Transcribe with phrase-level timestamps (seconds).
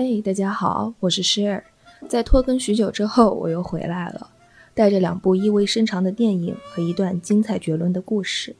[0.00, 1.60] 嘿，大家好，我是 Share。
[2.08, 4.30] 在拖更许久之后，我又回来了，
[4.72, 8.54] 带着两部意味深长的电影和一段精彩绝伦的故事。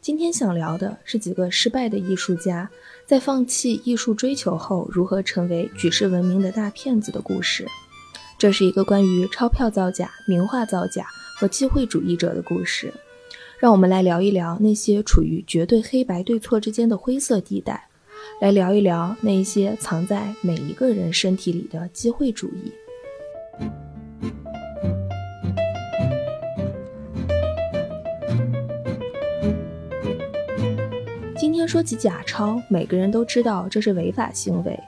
[0.00, 2.70] 今天想聊的是几个失败的艺术家
[3.04, 7.66] 在放弃艺术追求后，如何成为举世闻名的大骗子的故事。
[8.38, 11.04] 这是一个关于钞票造假、名画造假
[11.36, 12.90] 和机会主义者的故事。
[13.58, 17.88] 让我们来聊一聊那些处于绝对黑白对错之间的灰色地带，
[18.38, 22.72] 来聊一聊那些藏在每一个人身体里的机会主义。
[31.38, 34.78] 今天说起假钞，每个人都知道这是违法行为，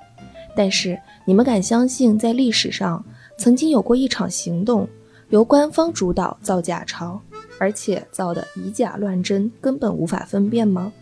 [0.54, 3.02] 但是你们敢相信，在历史上
[3.38, 4.86] 曾经有过一场行动，
[5.30, 7.18] 由官方主导造假钞？
[7.58, 10.92] 而且造的以假乱真，根本无法分辨吗？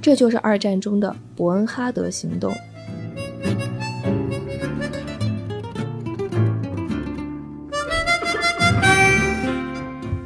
[0.00, 2.54] 这就是二战中的伯恩哈德行动。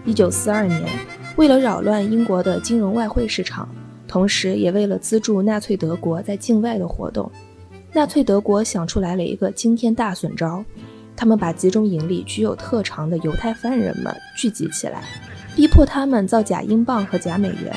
[0.04, 0.86] 一九四二年，
[1.36, 3.66] 为了扰乱英国的金融外汇市场，
[4.06, 7.30] 同时也为了资助纳粹德国在境外的活动，
[7.94, 10.62] 纳粹德国想出来了一个惊天大损招，
[11.16, 15.02] 他们把集中营里具有特长的犹太犯人们聚集起来。
[15.54, 17.72] 逼迫他们造假英镑和假美元。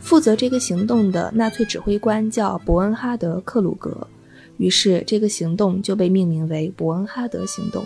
[0.00, 4.06] 负责这个行动的纳粹指挥官叫伯恩哈德·克鲁格，
[4.56, 7.84] 于是这个行动就被命名为伯恩哈德行动。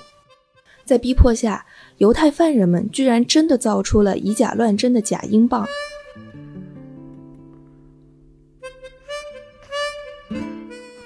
[0.84, 1.64] 在逼迫下，
[1.98, 5.66] 犹太犯人们居然真的造出了以假乱真的假英镑。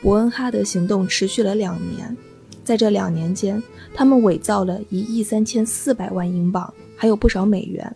[0.03, 2.17] 伯恩哈德行动持续了两年，
[2.63, 3.63] 在这两年间，
[3.95, 6.73] 他们伪造了一亿三千四百万英镑。
[6.97, 7.95] 还有不少美元，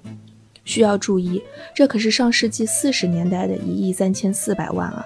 [0.64, 1.42] 需要注意，
[1.75, 5.04] 这可是上世纪四十年代的一亿三千四百万啊，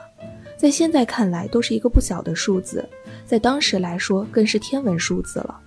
[0.56, 2.86] 在现在看来都是一个不小的数字，
[3.24, 5.60] 在当时来说更是天文数字了。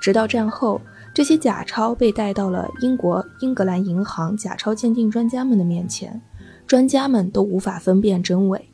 [0.00, 0.80] 直到战后，
[1.12, 6.20] 这些假钞被带到了英国英格兰银行假钞鉴定专家们的面前，
[6.66, 8.64] 专家们都无法分辨真伪。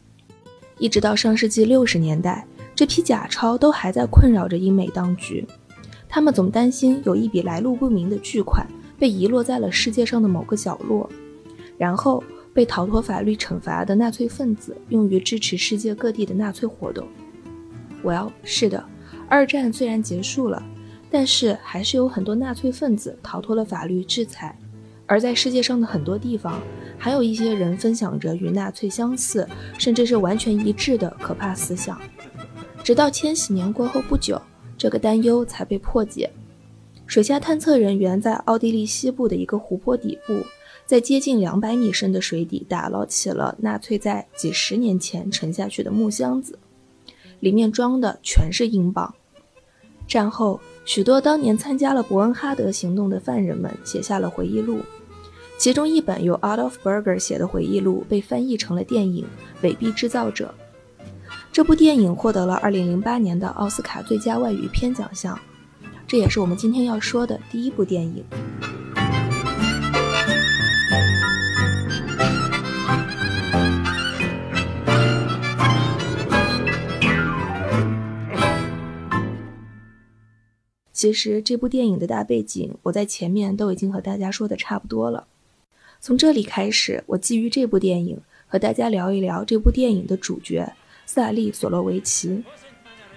[0.79, 5.47] 一直到上世纪六十年代，这批假钞都还在困扰着英美当局。
[6.15, 8.65] 他们总担心有一笔来路不明的巨款
[8.97, 11.11] 被遗落在了世界上的某个角落，
[11.77, 17.05] 然后被逃脱法律惩罚的纳粹分子用于支持世界各地的纳粹活动。
[18.05, 18.85] Well，是的，
[19.29, 20.63] 二战虽然结束了，
[21.11, 24.57] 但是还是有很多纳粹分子逃脱了法律制裁，
[25.07, 26.61] 而在世界上的很多地方，
[26.97, 29.49] 还有一些人分享着与纳粹相似，
[29.79, 32.01] 甚至是完全一致的可怕思想。
[32.85, 34.41] 直到千禧年过后不久。
[34.77, 36.31] 这个担忧才被破解。
[37.07, 40.39] 水下探测人员在奥地利西部的一个湖泊底部，
[40.87, 46.59] 在接近两百米深的水底打捞起了纳粹在几十年前沉下去的木箱子，
[47.41, 49.15] 里面装的全是英镑。
[50.09, 54.81] 战后，许多当年参加了伯恩哈德行动的犯人们写下了回忆录，
[55.59, 59.25] 其中一本由 Adolf Berger 写的回忆录被翻译成了电影
[59.63, 60.55] 《伪币制造者》。
[61.55, 65.39] 这部电影获得了2008年的奥斯卡最佳外语片奖项，
[66.05, 68.25] 这也是我们今天要说的第一部电影。
[80.93, 85.29] 其实这部电影的大背景，我在前面都已经和大家说的差不多了。
[86.01, 90.73] 从这里开始，我基于这部电影和大家聊一聊这部电影的主角。
[91.07, 92.43] 萨利·索洛维奇，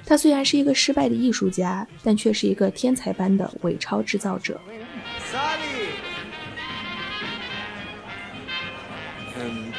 [0.05, 4.59] 他虽然是一个失败的艺术家，但却是一个天才般的伪钞制造者。
[5.31, 5.63] 萨利，
[9.39, 9.71] 嗯，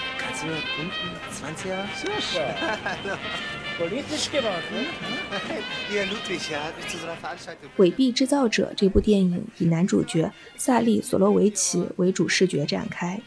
[7.79, 13.21] 伪币制造者这部电影以男主角萨利·索洛维奇为主视觉展开，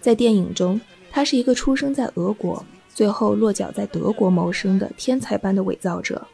[0.00, 0.80] 在电影中，
[1.10, 2.64] 他是一个出生在俄国。
[3.00, 6.26] 最后落脚在德国谋生的天才般的伪造者，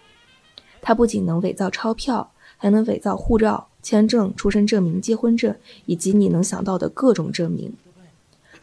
[0.82, 5.54] 他不仅能伪造钞票，还能伪造护照、签证、出生证明、结婚证
[5.84, 7.72] 以及你能想到的各种证明。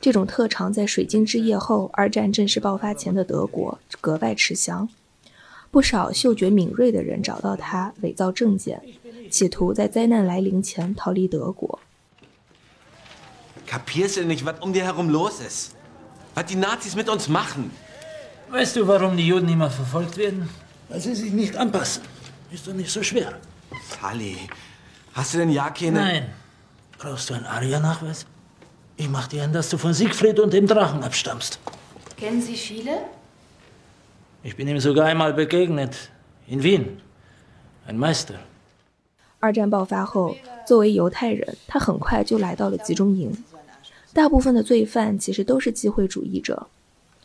[0.01, 4.89] 这种特长在水晶之夜后，二战正式爆发前的德国格外吃香。
[5.71, 8.81] 不少嗅觉敏锐的人找到他伪造证件，
[9.29, 11.79] 企图在灾难来临前逃离德国。
[16.35, 17.69] Was die Nazis mit uns machen?
[18.52, 20.48] Weißt du, warum die Juden immer verfolgt werden?
[20.88, 22.02] Weil sie sich nicht anpassen.
[22.50, 23.34] Ist doch nicht so schwer.
[24.00, 24.36] Sally,
[25.12, 26.00] hast du denn ja keine...
[26.00, 26.30] Nein.
[26.98, 28.26] Brauchst du einen Aria-Nachweis?
[28.96, 31.60] Ich mach dir an, dass du von Siegfried und dem Drachen abstammst.
[32.16, 33.02] Kennen Sie viele?
[34.42, 36.10] Ich bin ihm sogar einmal begegnet.
[36.48, 37.00] In Wien.
[37.86, 38.34] Ein Meister.
[39.40, 40.36] 二战爆发后，
[40.66, 43.44] 作为犹太人，他很快就来到了集中营。
[44.12, 46.66] 大部分的罪犯其实都是机会主义者。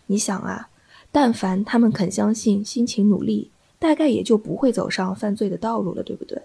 [0.06, 0.70] 你想啊，
[1.11, 6.41] 但凡他们肯相信、辛勤努力，大概也就不会走上犯罪的道路了，对不对？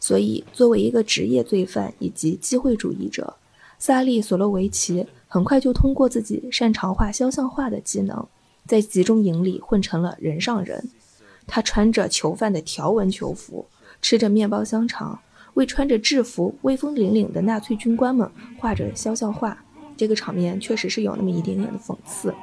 [0.00, 3.36] 所以，作为一个职业罪犯以及机会主义者，
[3.78, 8.26] 萨利·索洛维奇很快就通过自己擅长画肖像画的技能，
[8.66, 10.90] 在集中营里混成了人上人。
[11.46, 13.66] 他穿着囚犯的条纹囚服，
[14.00, 15.18] 吃着面包香肠。
[15.54, 18.26] 为穿着制服、威风凛凛的纳粹军官们
[18.58, 19.62] 画着肖像画，
[19.98, 22.34] 这个场面确实是有那么一点点的讽刺。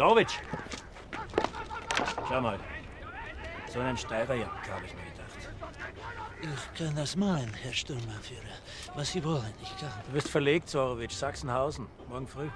[0.00, 0.36] Sorwitsch!
[2.26, 2.58] Schau mal,
[3.70, 5.02] so einen Steirerjagd habe ich mir
[6.40, 8.56] Ich kann das malen, Herr Sturmbannführer.
[8.96, 9.90] Was Sie wollen, ich kann.
[10.08, 12.48] Du wirst verlegt, Zorowitsch, Sachsenhausen, morgen früh.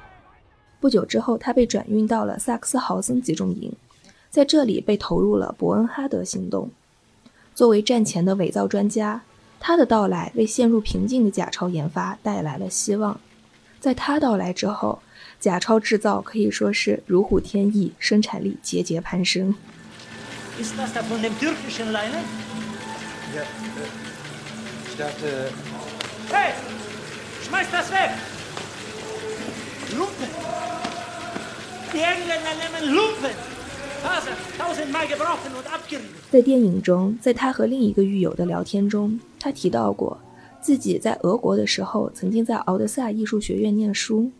[0.80, 3.76] 不久之后，他被转运到了萨克斯豪森集中营，
[4.30, 6.70] 在这里被投入了伯恩哈德行动。
[7.54, 9.20] 作为战前的伪造专家，
[9.60, 13.20] 他的到来为陷入瓶颈的假钞研发带来了希望。
[13.80, 15.02] 在他到来之后，
[15.44, 19.54] 假钞制造可以说是如虎添翼，生产力节节攀升。
[36.30, 40.18] 在电影中，在他和另一个狱友的聊天中，他提到过
[40.62, 44.32] 自己在俄国的时候，曾经在敖德萨艺术学院念书。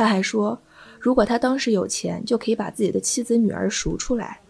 [0.00, 0.58] 他还说，
[0.98, 4.40] 如果他当时有钱，就可以把自己的妻子女儿赎出来。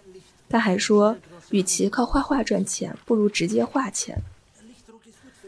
[0.49, 1.17] 他还说。
[1.51, 4.17] 与其靠画画赚钱，不如直接画钱。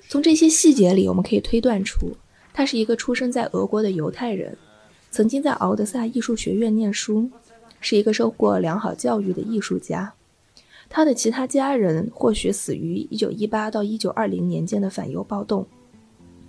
[0.08, 2.16] 从这些细节里，我们可以推断出，
[2.52, 4.58] 他是一个出生在俄国的犹太人，
[5.12, 7.30] 曾经在敖德萨艺术学院念书，
[7.78, 10.12] 是一个受过良好教育的艺术家。
[10.88, 15.64] 他的其他家人或许死于1918到1920年间的反犹暴动。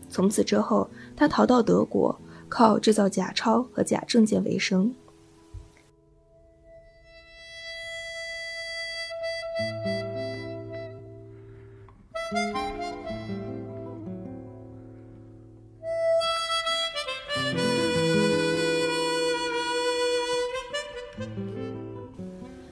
[0.10, 2.20] 从此之后，他逃到德国，
[2.56, 4.94] 靠制造假钞和假证件为生。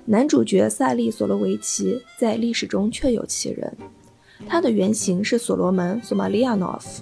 [0.06, 3.75] 男主角萨利·索罗维奇在历史中确有其人，
[4.48, 7.01] 他的原型是所罗门·索马利亚诺夫。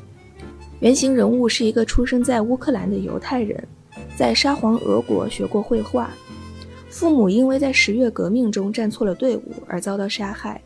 [0.80, 3.62] 原型人物是一个出生在乌克兰的犹太人，
[4.16, 6.10] 在沙皇俄国学过绘画，
[6.90, 10.62] 父母因为在十月革命中站错了队伍而遭到杀害。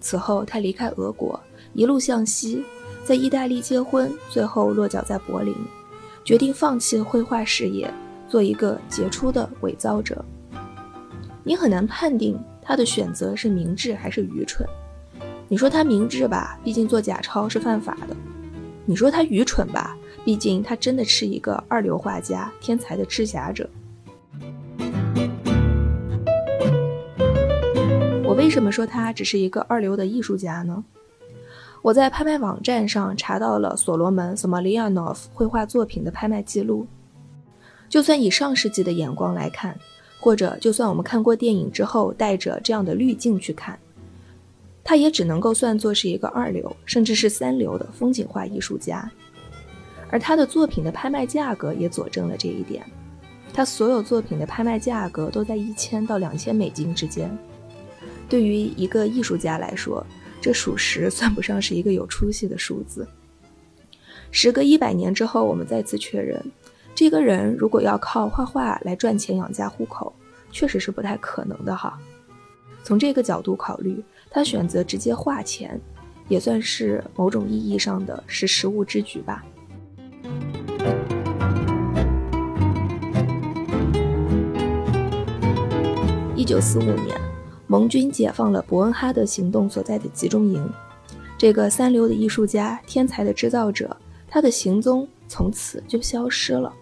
[0.00, 1.38] 此后，他离开俄国，
[1.72, 2.64] 一路向西，
[3.04, 5.54] 在意大利结婚，最后落脚在柏林，
[6.24, 7.88] 决定放弃绘画事业，
[8.28, 10.24] 做一个杰出的伪造者。
[11.44, 14.68] 你很难判定他的选择是明智还是愚蠢。
[15.46, 18.14] 你说他明智吧，毕竟做假钞是犯法的；
[18.90, 23.68] 你说他愚蠢吧，毕竟他真的是一个二流画家、天才的制假者。
[28.24, 30.82] 我为什么说他只是一个二流的艺术家呢？
[31.82, 36.86] 我在拍卖网站上查到了所罗门·索马利亚诺夫绘画作品的拍卖记录。
[37.90, 39.78] 就算以上世纪的眼光来看。
[40.20, 43.78] 或者，就算我们看过电影之后，带着这样的滤镜去看，
[44.88, 49.06] 他也只能够算作是一个二流，甚至是三流的风景画艺术家。
[50.08, 52.82] 而他的作品的拍卖价格也佐证了这一点，
[53.52, 57.30] 他所有作品的拍卖价格都在一千到两千美金之间。
[58.30, 60.02] 对于一个艺术家来说，
[60.40, 63.06] 这属实 算不上是一个有出息的数字。
[64.30, 66.42] 时隔一百年之后，我们再次确认。
[66.94, 70.10] 这个人如果要靠画画来赚钱养家糊口，
[70.50, 72.00] 确实是不太可能的哈。
[72.82, 75.80] 从这个角度考虑，他选择直接化钱，
[76.28, 79.44] 也算是某种意义上的是实物之举吧。
[86.36, 87.18] 一九四五年，
[87.66, 90.70] 盟军解放了伯恩哈德行动所在的集中营，
[91.36, 93.94] 这个三流的艺术家、天才的制造者，
[94.28, 96.72] 他的行踪从此就消失了。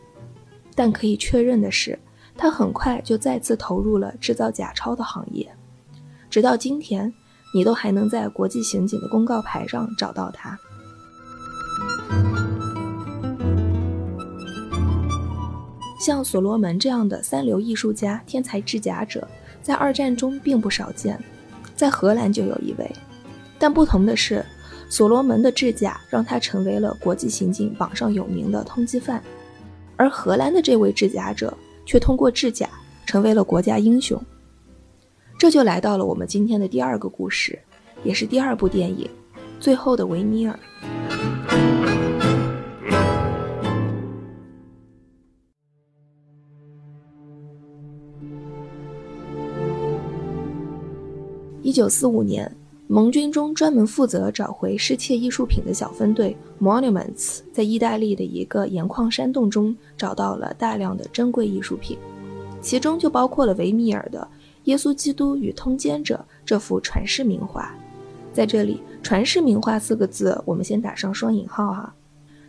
[0.74, 1.98] 但可以确认的是，
[2.36, 5.50] 他很快就再次投入了制造假钞的行业。
[6.28, 7.12] 直到今天，
[7.56, 10.58] 你都还能在国际刑警的公告牌上找到他。
[15.98, 19.26] 像所罗门这样的三流艺术家、天才制假者，
[19.62, 21.18] 在二战中并不少见，
[21.74, 22.92] 在荷兰就有一位。
[23.58, 24.44] 但不同的是，
[24.90, 29.22] 所罗门的制假让他成为了国际刑警榜上有名的通缉犯，
[29.96, 32.68] 而荷兰的这位制假者却通过制假
[33.06, 34.22] 成为了国家英雄。
[35.38, 37.58] 这就来到了我们今天的第二个故事，
[38.02, 39.06] 也是第二部电影
[39.60, 40.58] 《最后的维米尔》。
[51.60, 52.50] 一九四五年，
[52.86, 61.98] 盟军中专门负责找回失窃艺术品的小分队 Monuments 在意大利的一个盐矿山洞中找到了大量的珍贵艺术品，
[62.62, 64.26] 其中就包括了维米尔的
[64.66, 67.74] 《耶稣基督与通奸者》这幅传世名画。
[68.32, 71.92] 在这里，“传世名画”四个字我们先打上双引号哈。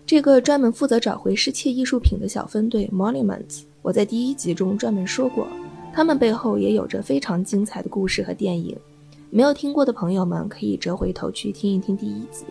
[0.05, 5.47] 这个专门负责找回失窃艺术品的小分队 Monuments，我在第一集中专门说过，
[5.93, 8.75] 他们背后也有着非常精彩的故事和电影。
[9.29, 12.45] 没有听过的朋友们可以折回头去听一听第一集，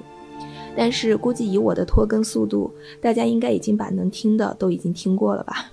[0.77, 2.71] 但是估计以我的拖更速度，
[3.01, 5.73] 大家应该已经把能听的都已经听过了吧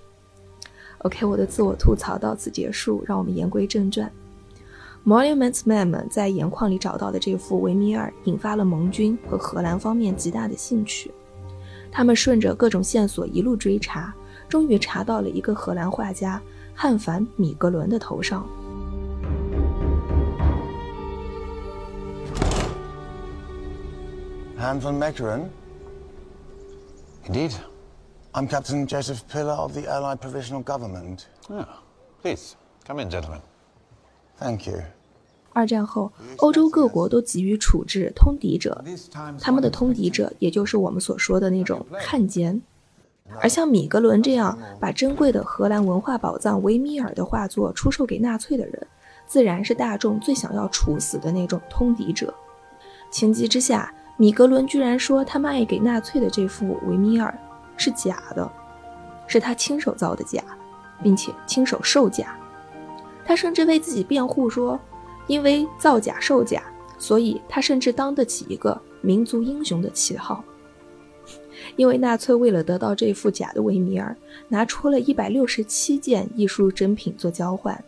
[1.03, 4.11] ？OK，我的自我吐槽到此结束，让我们言归正传。
[5.05, 11.11] Monuments Man 们在盐矿里找到的这幅维米尔，引发了盟军和荷兰方面极大的兴趣。
[11.91, 14.13] 他们顺着各种线索一路追查，
[14.47, 16.41] 终于查到了一个荷兰画家
[16.73, 18.47] 汉凡·米格伦的头上。
[24.57, 25.49] Han van Meckeren?
[27.27, 27.51] Indeed.
[28.35, 31.27] I'm Captain Joseph Pillar of the Allied Provisional Government.
[31.51, 31.65] Oh,
[32.23, 33.39] please, come in, gentlemen.
[34.39, 34.81] Thank you.
[35.53, 38.83] 二战后，欧洲各国都急于处置通敌者，
[39.39, 42.59] 他们的通敌者也就是我们所说的那种汉奸。
[43.39, 48.87] 而像米格伦这样把珍贵的荷兰文化宝藏维米尔的画作出售给纳粹的人，
[49.27, 52.33] 自然是大众最想要处死的那种通敌者。
[53.11, 57.37] 情急之下，米格伦居然说他卖给纳粹的这幅维米尔
[57.77, 58.51] 是假的，
[59.27, 60.43] 是他亲手造的假，
[61.01, 62.37] 并且亲手售假。
[63.25, 64.79] 他甚至为自己辩护说，
[65.27, 66.63] 因为造假售假，
[66.97, 70.43] 所以他甚至当得起一个民族英雄的旗号。
[71.77, 74.15] 因为纳粹为了得到这副假的维米尔，
[74.49, 77.81] 拿出了一百六十七件艺术珍品做交换。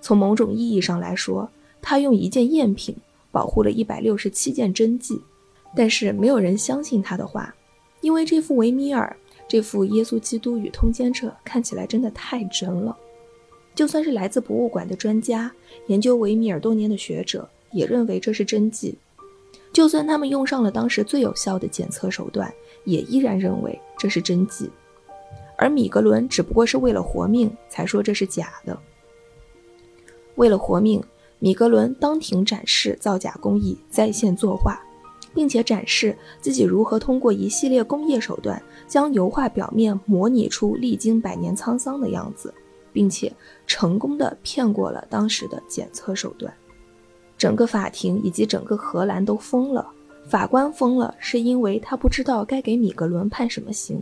[0.00, 1.48] 从某种意义上来说，
[1.80, 2.94] 他用一件赝品
[3.32, 5.20] 保护了一百六十七件真迹。
[5.74, 7.54] 但是没有人相信他的话，
[8.00, 9.16] 因为这幅维米尔，
[9.48, 12.96] 这幅《耶稣基督与通奸者》看起来真的太真了。
[13.74, 15.50] 就算是来自博物馆的专家，
[15.86, 18.96] 研究维米尔多年的学者，也认为这是真迹。
[19.72, 22.52] 就算他们用上了当时最有效的检测手段，
[22.84, 24.70] 也依然认为这是真迹。
[25.56, 28.78] 而米格伦只不过是为了活命才说这是假的。
[30.36, 31.02] 为了活命，
[31.38, 34.80] 米格伦当庭展示造假工艺，在线作画。
[35.34, 42.52] 并且展示自己如何通过一系列工业手段将油画表面模拟出历经百年沧桑的样子，
[42.92, 43.32] 并且
[43.66, 46.52] 成功的骗过了当时的检测手段。
[47.36, 49.86] 整个法庭以及整个荷兰都疯了，
[50.26, 54.00] 法官疯了，是因为他不知道该给米格伦判什么刑；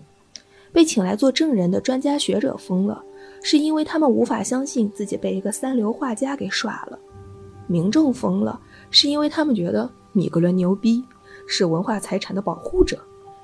[0.72, 3.02] 被请来做证人的专家学者疯了，
[3.42, 6.98] 是因为他们无法相信自己被一个三流画家给耍了；
[7.66, 8.58] 民众疯了，
[8.90, 11.04] 是因为他们觉得米格伦牛逼。
[11.46, 12.98] 是文化财产的保护者。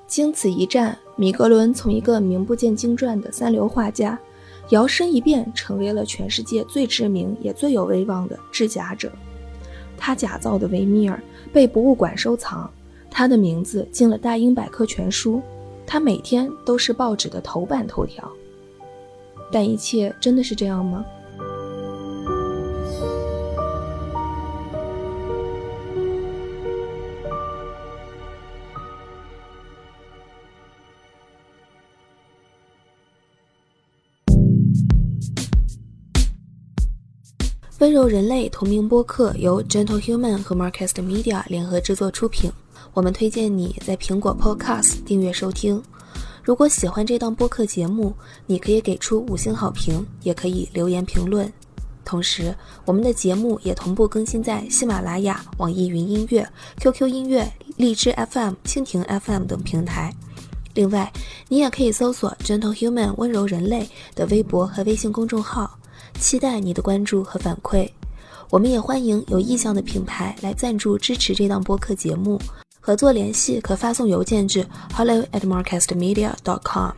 [0.07, 4.19] 经此一战，米格伦从一个名不见经传的三流画家，
[4.69, 9.11] 摇身一变成为了全世界最知名也最有威望的制假者。
[9.97, 12.71] 他假造的维米尔被博物馆收藏，
[13.11, 15.41] 他的名字进了大英百科全书，
[15.87, 18.31] 他每天都是报纸的头版头条。
[19.51, 21.05] 但一切真的是这样吗？
[37.83, 42.49] 温柔人类同名播客由 Gentle Human 和 Marcast Media 联合制作出品。
[42.95, 45.83] 我们推荐你在苹果 Podcast 订阅收听。
[46.45, 48.15] 如果喜欢这档播客节目，
[48.47, 51.53] 你可以给出五星好评，也可以留言评论。
[52.05, 56.49] 同时，我们的节目也同步更新在喜马拉雅、网易云音乐、
[56.79, 60.15] QQ 音乐、荔枝 FM、蜻蜓 FM 等平台。
[60.75, 61.13] 另外，
[61.49, 65.81] 你也可以搜索 Gentle Human 温柔人类的微博和微信公众号。
[66.21, 67.89] 期待你的关注和反馈。
[68.53, 72.39] 我们也欢迎有意向的品牌来赞助支持这档播客节目
[72.81, 76.93] 合作联系可发送邮件至 hello atmarketmedia dot com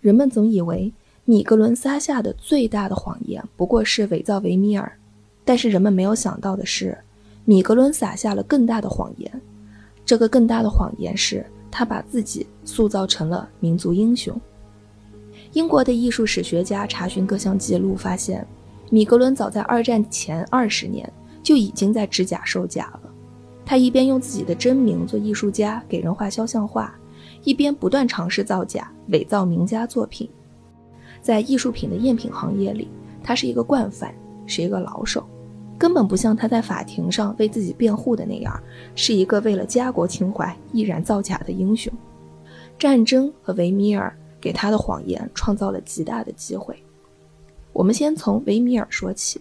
[0.00, 0.92] 人们总以为
[1.24, 4.96] 米格伦撒下的最大的谎言不过是伪造维米尔
[5.44, 6.96] 但是人们没有想到的是
[7.44, 9.42] 米格伦撒下了更大的谎言
[10.08, 14.34] 这个更大的谎言是他把自己塑造成了民族英雄。
[15.52, 18.46] 英国的艺术史学家查询各项记录，发现
[18.88, 21.06] 米格伦早在二战前二十年
[21.42, 23.12] 就已经在制假售假了。
[23.66, 26.98] 他一边用自己的真名做艺术家，给人画肖像画。
[27.44, 30.26] 一边不断尝试造假、伪造名家作品，
[31.20, 32.88] 在艺术品的赝品行业里，
[33.22, 34.14] 他是一个惯犯，
[34.46, 35.28] 是一个老手，
[35.78, 38.60] 根本不像他在法庭上为自己辩护的那样，
[38.96, 41.92] 是一个为了家国情怀毅然造假的英雄。
[42.76, 46.76] 战争和维米尔给他的谎言创造了极大的机会。
[47.72, 49.40] 我们先从维米尔说起。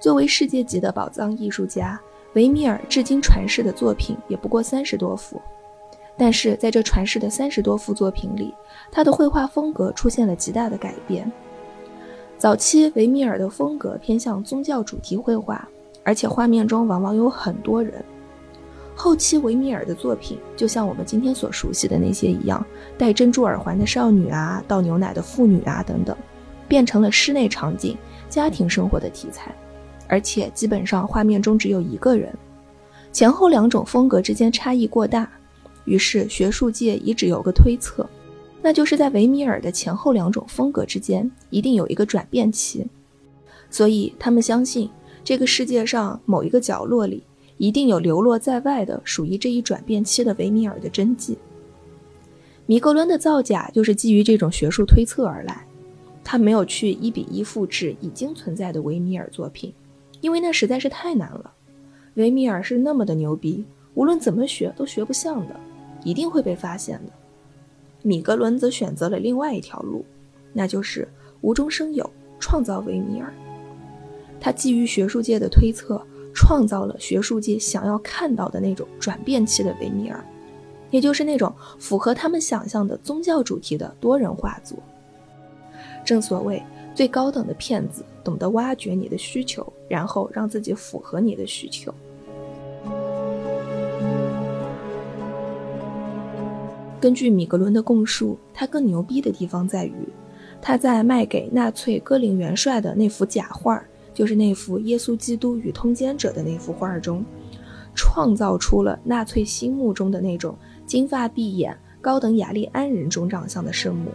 [0.00, 2.00] 作为世界级的宝藏艺术家。
[2.34, 5.42] 维米尔至今传世的作品也不过三十多幅，
[6.20, 8.52] 但是在这传世的三十多幅作品里，
[8.92, 11.32] 他的绘画风格出现了极大的改变。
[12.36, 15.66] 早期维米尔的风格偏向宗教主题绘画，
[16.04, 18.04] 而且画面中往往有很多人。
[18.94, 22.62] 后期维米尔的作品就像我们今天所熟悉的那些一样，
[22.98, 26.14] 戴珍珠耳环的少女啊，倒牛奶的妇女啊等等，
[26.68, 27.96] 变成了室内场景、
[28.28, 29.54] 家庭生活的题材。
[30.06, 32.30] 而且基本上画面中只有一个人，
[33.10, 35.26] 前后两种风格之间差异过大，
[35.90, 38.08] 于是学术界一直有个推测，
[38.62, 42.86] 那就是在维米尔的前后两种风格之间一定有一个转变期，
[43.68, 44.88] 所以他们相信
[45.24, 47.24] 这个世界上某一个角落里
[47.56, 51.36] 一定有流落在外的属于这一转变期的维米尔的真迹。
[52.66, 55.66] 米格伦的造假就是基于这种学术推测而来，
[56.22, 59.74] 他没有去一比一复制已经存在的维米尔作品。
[60.20, 61.52] 因为那实在是太难了，
[62.14, 65.58] 维米尔是那么的牛逼，无论怎么学都学不像的，
[66.04, 67.12] 一定会被发现的。
[68.02, 70.04] 米格伦则选择了另外一条路，
[70.52, 71.08] 那就是
[71.40, 72.08] 无中生有，
[72.38, 73.32] 创造维米尔。
[74.40, 76.00] 他基于学术界的推测，
[76.34, 80.24] 创造了学术界想要看到的那种转变期的维米尔，
[80.90, 84.78] 也就是那种符合他们想象的宗教主题的多人画作。
[86.04, 86.62] 正所谓。
[86.92, 91.94] 最高等的骗子懂得挖掘你的需求，然后让自己符合你的需求。
[97.00, 99.94] 根据米格伦的供述，他更牛逼的地方在于，
[100.60, 103.82] 他在卖给纳粹戈林元帅的那幅假画，
[104.12, 107.24] 就是那幅耶稣基督与通奸者的那幅画中，
[107.94, 114.10] 创造出了纳粹心目中的那种金发碧眼、高等雅利安人种长相的圣母。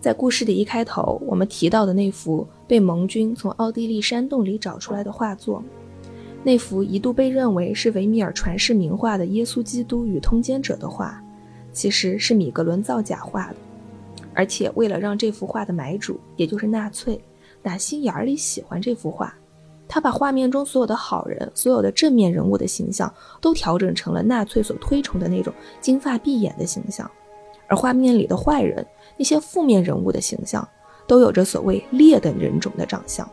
[0.00, 5.62] 在故事的一开头，我们提到的那幅被盟军从奥地利山洞里找出来的画作，
[6.42, 11.21] 那幅一度被认为是维米尔传世名画的《耶稣基督与通奸者》的画，
[11.72, 13.56] 其实是米格伦造假画的。
[14.34, 17.20] 而且为了让这幅画的买主，也就是纳粹，
[17.62, 19.34] 打心眼里喜欢这幅画，
[19.86, 27.10] 他把画面中所有的好人、所有的正面人物的形象都调整成了纳粹所推崇的那种金发碧眼的形象，
[27.68, 28.86] 而画面里的坏人。
[29.18, 30.66] 那些负面人物的形象，
[31.06, 33.28] 都有着所谓劣等人种的长相。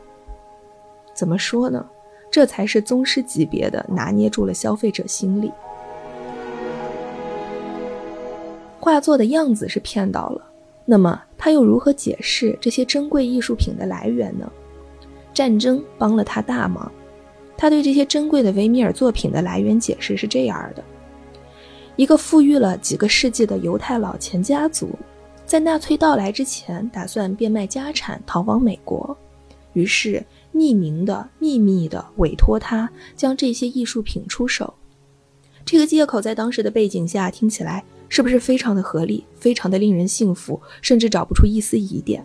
[1.14, 1.84] 怎么说呢？
[2.30, 5.50] 这才是宗师级别的拿捏住了消费者心理。
[8.80, 10.42] 画作的样子是骗到了，
[10.86, 14.50] 那么他又如何解释这些珍贵艺术品的来源呢？
[15.34, 16.90] 战争帮了他大忙。
[17.56, 20.82] 他对这些珍贵的维米尔作品的来源解释是这样的：
[21.94, 24.88] 一个富裕了几个世纪的犹太老钱家族。
[25.44, 29.14] 在纳粹到来之前，打算变卖家产逃往美国，
[29.74, 34.72] 于是匿名的、秘密的委托他将这些艺术品出手。
[35.64, 42.22] 这个借口在当时的背景下听起来是不是非常的合理，非常的令人信服，甚至找不出一丝疑点？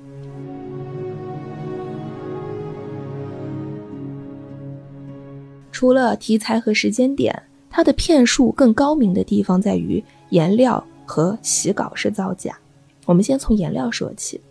[5.71, 12.57] 除了题材和时间点，它的骗术更高明的地方在于颜料和洗稿是造假。
[13.05, 14.41] 我们先从颜料说起。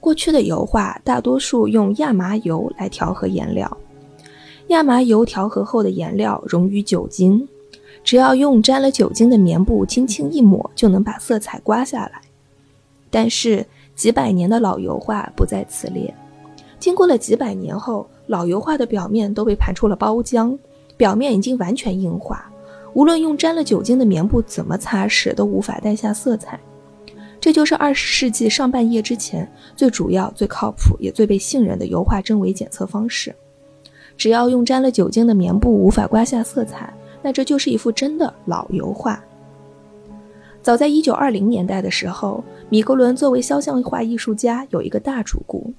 [0.00, 3.76] 过去的油画大多数用亚麻油来调和颜料，
[4.68, 7.46] 亚麻油调和后的颜料溶于酒精，
[8.06, 12.22] 只要用沾了酒精的棉布轻轻一抹，就能把色彩刮下来。
[13.10, 13.66] 但是
[13.96, 16.14] 几百年的老油画不在此列，
[16.78, 20.56] 经过了几百年后，老油画的表面都被盘出了包浆，
[20.96, 22.48] 表面已经完全硬化，
[22.94, 26.60] 无论用沾了酒精的棉布怎么擦拭，都无法带下色彩。
[27.40, 33.34] 这就是二十世纪上半叶之前最主要、最靠谱也最被信任的油画真伪检测方式。
[34.16, 36.92] 只要用沾了酒精的棉布无法刮下色彩，
[37.26, 39.20] 那这就是一幅真的老油画。
[40.62, 45.74] 早在1920年代的时候，米格伦作为肖像画艺术家有一个大主顾，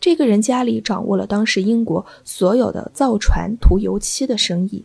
[0.00, 4.84] 这个人家里掌握了当时英国所有的造船、涂油漆的生意。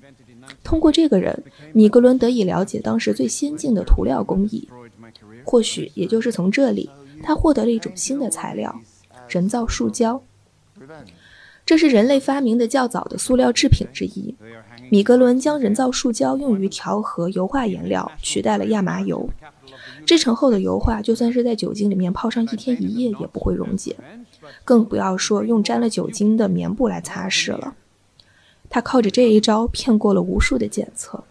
[0.63, 4.69] 通过这个人，米格伦得以了解当时最先进的涂料工艺。
[5.43, 6.87] 或许也就是从这里，
[7.23, 8.79] 他获得了一种新的材料——
[9.27, 10.21] 人造树胶。
[11.65, 14.35] 这是人类发明的较早的塑料制品之一。
[14.93, 19.27] 米格伦将人造树胶用于调和油画颜料，取代了亚麻油。
[20.05, 23.95] 制成后的油画，就算是在酒精里面泡上一天一夜也不会溶解，
[24.63, 27.73] 更不要说用沾了酒精的棉布来擦拭了。
[28.69, 31.23] 他靠着这一招骗过了无数的检测。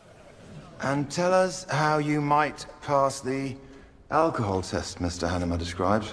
[0.81, 3.55] And tell us how you might pass the
[4.11, 5.29] alcohol test Mr.
[5.29, 6.07] Hannemer described.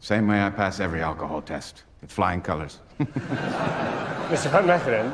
[0.00, 2.74] Same way I pass every alcohol test, with flying colors.
[4.30, 4.48] Mr.
[4.52, 5.10] Van Mechelen,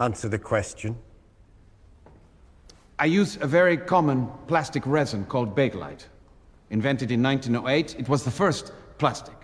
[0.00, 0.96] answer the question.
[2.98, 6.06] I use a very common plastic resin called Bakelite.
[6.70, 9.34] Invented in 1908, it was the first plastic.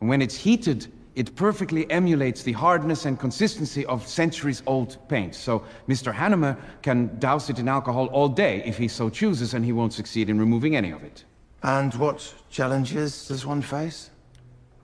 [0.00, 5.34] And when it's heated, it perfectly emulates the hardness and consistency of centuries-old paint.
[5.34, 6.14] So Mr.
[6.14, 9.92] Hannemer can douse it in alcohol all day if he so chooses, and he won't
[9.92, 11.24] succeed in removing any of it.
[11.62, 14.10] And what challenges does one face?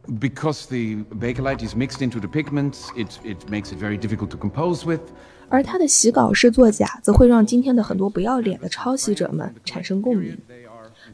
[0.06, 4.36] Because the Bakelite is mixed into the pigments, it, it makes it very difficult to
[4.36, 5.00] compose with.
[5.48, 10.36] 而他的洗稿式作假，则会让今天的很多不要脸的抄袭者们产生共鸣。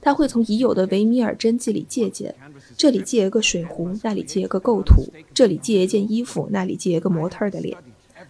[0.00, 2.35] 他会从已有的维米尔真迹里借鉴，
[2.76, 7.76] 这里借一个水壶，那里借一个构图，这里借一件衣服，那里借一个模特的脸，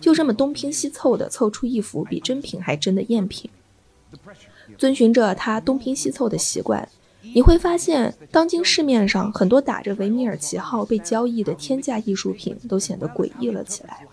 [0.01, 3.49] 就这么东拼西凑的凑出一幅比真品还真的赝品。
[4.77, 6.88] 遵循着他东拼西凑的习惯，
[7.35, 14.07] 你会发现，当今市面上很多打着维米尔旗号被交易的天价艺术品，都显得诡异了起来。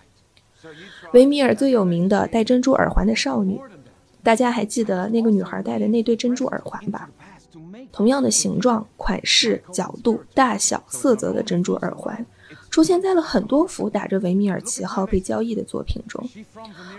[1.12, 3.58] 维米尔最有名的戴珍珠耳环的少女，
[4.22, 7.08] 大家还记得那个女孩戴的那对珍珠耳环吧？
[7.90, 12.26] 同样的形状、款式、角度、大小、色泽的珍珠耳环，
[12.68, 16.28] 出现在了很多幅打着维米尔旗号被交易的作品中，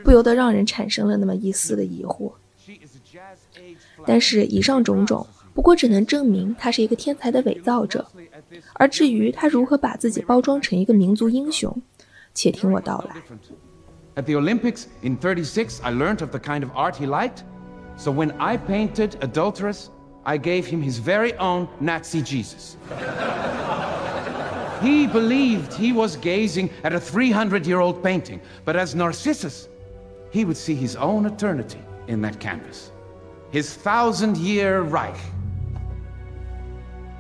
[0.04, 2.32] 不由得让人产生了那么一丝的疑惑。
[4.06, 5.26] 但是，以上种种
[5.59, 8.07] 不过只能证明他是一个天才的伪造者。
[8.75, 11.77] 而至于他如何把自己包装成一个民族英雄，
[12.33, 13.17] 且听我道来。
[14.17, 17.43] At the Olympics in 36, I learned of the kind of art he liked.
[17.97, 19.89] So when I painted Adulterous,
[20.25, 22.77] I gave him his very own Nazi Jesus.
[24.81, 29.69] he believed he was gazing at a 300 year old painting, but as Narcissus,
[30.31, 32.91] he would see his own eternity in that canvas.
[33.51, 35.17] His thousand year Reich.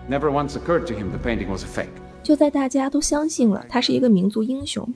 [0.09, 1.89] Never once occurred to him the painting was a fake.
[2.23, 4.91] 就在大家都相信了他是一个民族英雄，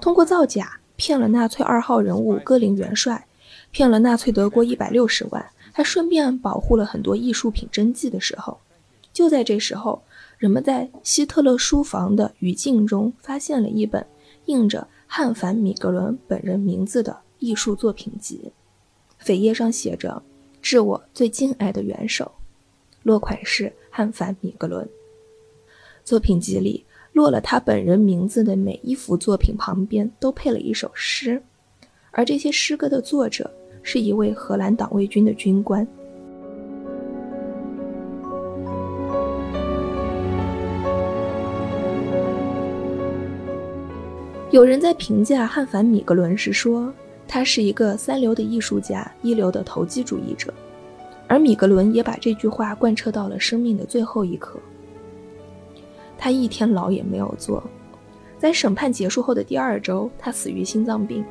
[0.00, 3.28] 通过造假骗了纳粹二号人物戈林元帅，
[3.70, 8.58] 骗了纳粹德国一百六十万，还顺便保护了很多艺术品真迹的时候，
[9.12, 10.02] 就在这时候，
[10.38, 14.04] 人们在希特勒书房的语境中发现了一本
[14.46, 18.50] 印着汉凡·米格伦本人名字的艺术作品集，
[19.24, 20.20] 扉页上写着
[20.60, 22.32] “致我最敬爱的元首”，
[23.04, 24.88] 落款是汉凡·米格伦。
[26.04, 31.42] 作品集里落了他本人名字的每一幅作品旁边都配了一首诗，
[32.12, 33.50] 而这些诗歌的作者
[33.82, 35.84] 是一位荷兰党卫军的军官。
[44.52, 46.94] 有人在评价汉凡·米格伦时说，
[47.26, 50.54] 他是一个三流的艺术家，一流的投机主义者，
[51.28, 54.58] 而米格伦也把这句话贯彻到了生命的最后一刻。
[56.16, 57.62] 他一天牢也没有坐，
[58.38, 61.24] 在审判结束后的第二周，他死于心脏病。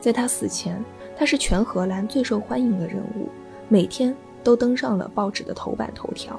[0.00, 0.84] 在他死前，
[1.16, 3.28] 他是全荷兰最受欢迎的人物，
[3.68, 4.14] 每天
[4.44, 6.38] 都登上了报纸的头版头条。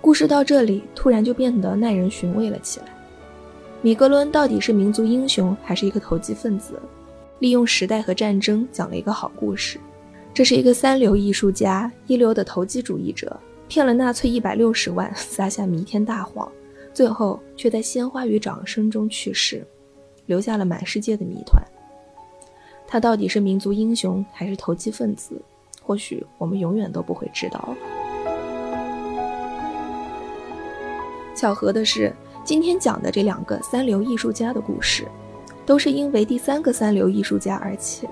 [0.00, 2.86] 故事到这里，突然就变得耐人寻味了起来。
[3.82, 6.80] 米格伦到底是民族英雄，还是一个投机分子？
[7.38, 9.78] 利用时代和战争讲了一个好故事。
[10.38, 13.36] 这是一个三流艺术家，一流的投机主义者。
[13.66, 16.48] 骗了纳粹一百六十万，撒下弥天大谎，
[16.94, 19.66] 最后却在鲜花与掌声中去世，
[20.26, 21.60] 留下了满世界的谜团。
[22.86, 25.42] 他到底是民族英雄还是投机分子？
[25.82, 27.74] 或许我们永远都不会知道。
[31.34, 35.04] 巧合的是，今天讲的这两个三流艺术家的故事，
[35.66, 38.08] 都是因为第三个三流艺术家而起，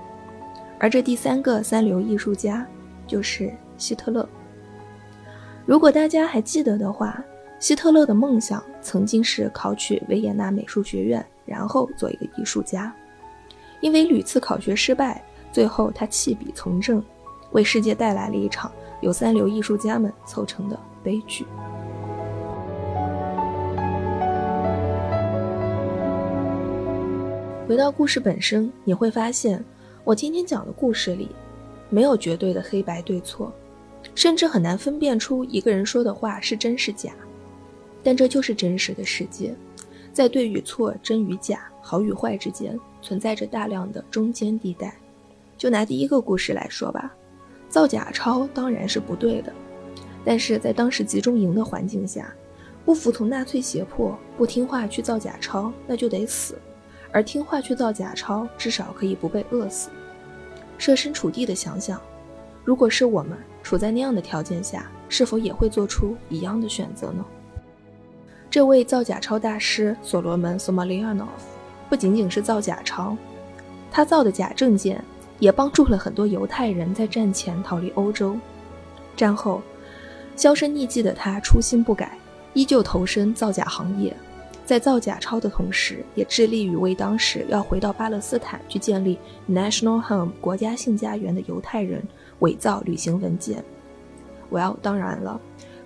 [0.79, 2.65] 而这第三个三流艺术家
[3.07, 4.27] 就是希特勒。
[5.65, 7.23] 如果大家还记得的话，
[7.59, 12.93] 希特勒的梦想曾经是考取维也纳美术学院，然后做一个艺术家。
[13.81, 17.03] 因为屡次考学失败，最后他弃笔从政，
[17.51, 21.45] 为世界带来了一场由三流艺术家们凑成的悲剧。
[27.67, 29.63] 回到故事本身，你会发现，
[30.07, 31.27] 我今天讲的故事里，
[31.89, 33.51] 没有绝对的黑白对错，
[34.15, 37.11] 甚至很难分辨出一个人说的话是真是假。
[38.01, 39.53] 但这就是真实的世界，
[40.13, 44.97] 在对与错、真与假、好与坏之间，存在着大量的中间地带。
[45.57, 47.13] 就拿第一个故事来说吧，
[47.67, 49.51] 造假钞当然是不对的，
[50.23, 52.33] 但是在当时集中营的环境下，
[52.85, 56.57] 不服从纳粹胁迫、不听话去造假钞，那就得死。
[57.11, 59.89] 而听话去造假钞，至少可以不被饿死。
[60.77, 61.99] 设身处地的想想，
[62.63, 67.25] 如果是我们处在那样的条件下，是否也会做出一样的选择呢？
[68.49, 71.47] 这位造假钞大师所罗门·索马利亚诺夫
[71.89, 73.15] 不仅仅是造假钞，
[73.91, 75.03] 他造的假证件
[75.39, 78.37] 也帮助了很多犹太人在战前逃离欧洲。
[79.15, 79.61] 战后，
[80.35, 82.17] 销声匿迹的他初心不改，
[82.53, 84.15] 依旧投身造假行业。
[84.67, 89.17] 在造假钞的同时，也致力于为当时要回到巴勒斯坦去建立
[89.49, 92.05] National Home 国家性家园的犹太人
[92.39, 93.63] 伪造旅行文件。
[94.51, 95.39] Well，当然了，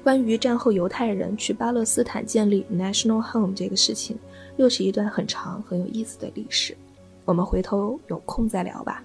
[0.03, 4.17] 关于战后犹太人去巴勒斯坦建立 National Home 这个事情，
[4.57, 6.75] 又是一段很长很有意思的历史。
[7.23, 9.03] 我们回头有空再聊吧。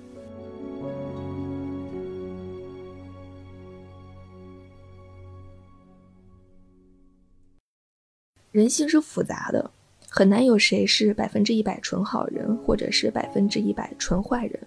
[8.56, 9.70] 人性是复杂的，
[10.08, 14.58] 很难有谁是百分之一百纯好人，或者是百分之一百纯坏人。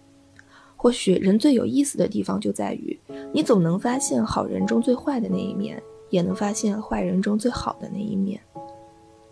[0.76, 2.96] 或许人最有意思的地方就在于，
[3.34, 8.40] 你总能发现好人中最坏的那一面，也能发现坏人中最好的那一面。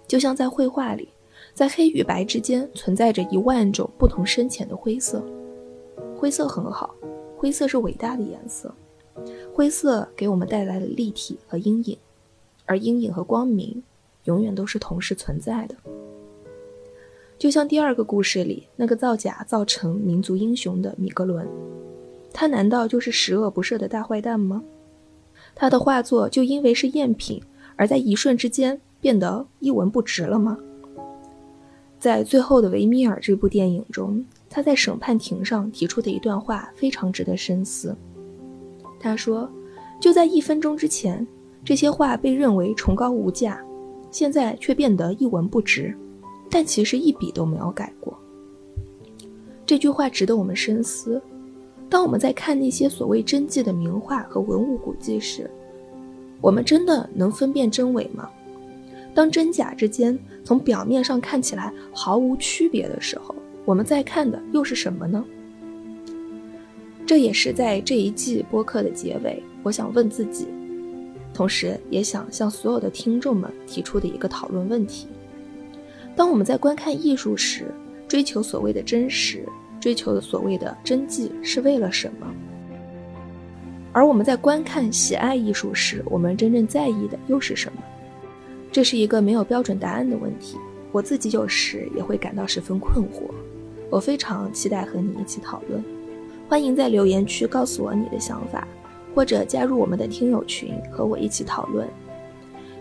[0.07, 1.07] 就像在绘画里，
[1.53, 5.23] 在黑与白之间存在着一万种不同深浅的灰色。
[6.15, 6.95] 灰色很好，
[7.37, 8.73] 灰色是伟大的颜色，
[9.53, 11.95] 灰色给我们带来了立体和阴影，
[12.65, 13.83] 而阴影和光明。
[14.27, 15.75] 永远都是同时存在的，
[17.39, 21.47] 就像第二个故事里那个造假造成民族英雄的米格伦，
[22.33, 24.61] 他难道就是十恶不赦的大坏蛋吗？
[25.55, 27.41] 他的画作就因为是赝品
[27.77, 30.57] 而在一瞬之间变得一文不值了吗？
[31.97, 37.95] 在最后的维米尔这部电影中，他在审判庭上提出的一段话非常值得深思。
[38.99, 39.49] 他说
[40.01, 41.25] ：“就在一分钟之前，
[41.63, 43.59] 这些画被认为崇高无价。”
[44.11, 45.95] 现在却变得一文不值，
[46.49, 48.17] 但其实一笔都没有改过。
[49.65, 51.21] 这句话值得我们深思。
[51.89, 55.49] 当我们在看那些所谓真迹的名画和文物古迹时，
[56.41, 58.29] 我们真的能分辨真伪吗？
[59.13, 63.33] 当真假之间从表面上看起来毫无区别的时候，
[63.65, 65.23] 我们在看的又是什么呢？
[67.05, 70.45] 这也是在这一季播客的结尾，我想问自己。
[71.37, 75.05] 同时，也想向所有的听众们提出的一个讨论问题：
[76.15, 77.65] 当我们在观看艺术时，
[78.07, 79.45] 追求所谓的真实，
[79.79, 82.25] 追求的所谓的真迹，是为了什么？
[83.91, 87.83] 而我们在观看、喜爱艺术时，我们真正在意的又是什么？
[88.71, 90.57] 这是一个没有标准答案的问题。
[90.91, 93.29] 我自己有时也会感到十分困惑。
[93.91, 95.83] 我非常期待和你一起讨论，
[96.49, 98.67] 欢迎在留言区告诉我你的想法。
[99.17, 101.87] 或者加入我们的听友群，和我一起讨论。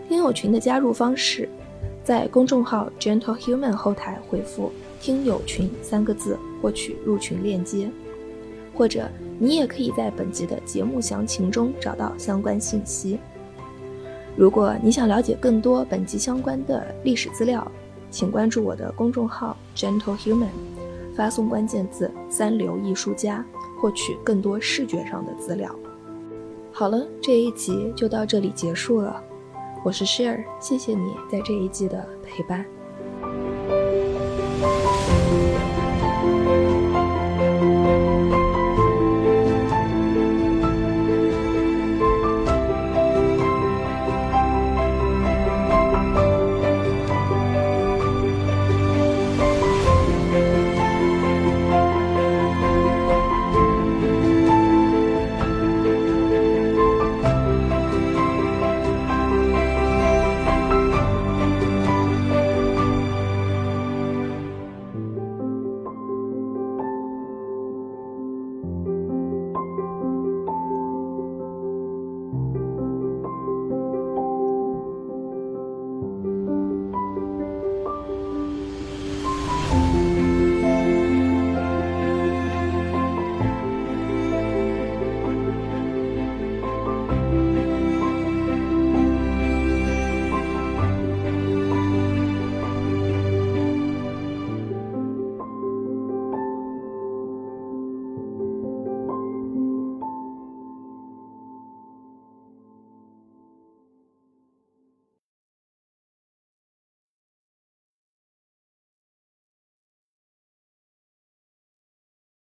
[0.07, 1.49] 听友群的加入方式，
[2.03, 4.71] 在公众号 Gentle Human 后台回复
[5.01, 7.89] “听友群”三个字，获取入群链接。
[8.75, 13.17] 或者你也可以在本集的节目详情中找到相关信息。
[14.35, 17.67] 如果你想了解更多本集相关的历史资料，
[18.11, 20.49] 请关注我的公众号 Gentle Human，
[21.15, 23.43] 发送关键字“三流艺术家”，
[23.81, 25.75] 获取更多视觉上的资料。
[26.79, 29.19] 好了，这一集就到这里结束了。
[29.83, 32.63] 我是 Share，谢谢你在这一季的陪伴。